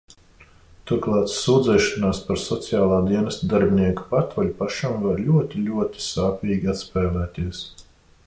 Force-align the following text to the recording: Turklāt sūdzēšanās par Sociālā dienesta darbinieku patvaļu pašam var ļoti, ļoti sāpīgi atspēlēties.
Turklāt 0.91 1.31
sūdzēšanās 1.33 2.21
par 2.29 2.39
Sociālā 2.43 2.97
dienesta 3.09 3.49
darbinieku 3.51 4.07
patvaļu 4.15 4.55
pašam 4.63 4.97
var 5.05 5.23
ļoti, 5.27 5.61
ļoti 5.69 6.05
sāpīgi 6.07 6.73
atspēlēties. 6.77 7.61